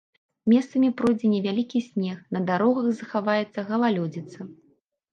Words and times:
Месцамі 0.53 0.89
пройдзе 1.01 1.27
невялікі 1.33 1.83
снег, 1.89 2.17
на 2.39 2.43
дарогах 2.49 2.91
захаваецца 3.05 3.59
галалёдзіца. 3.73 4.53